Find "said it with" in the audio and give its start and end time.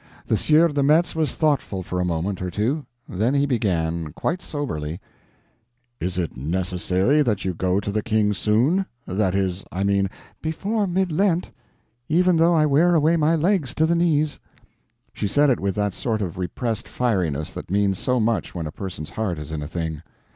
15.27-15.75